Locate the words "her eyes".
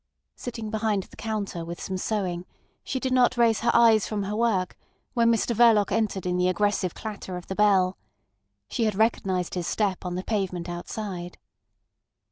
3.59-4.07